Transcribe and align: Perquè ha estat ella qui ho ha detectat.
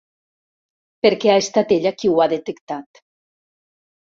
Perquè 1.05 1.29
ha 1.33 1.43
estat 1.43 1.73
ella 1.77 1.91
qui 1.99 2.11
ho 2.15 2.17
ha 2.25 2.27
detectat. 2.35 3.03